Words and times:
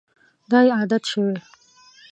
دا 0.49 0.59
یې 0.67 0.71
عادت 0.77 1.03
شوی. 1.11 1.35